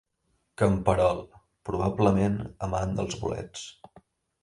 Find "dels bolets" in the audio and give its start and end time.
3.01-3.71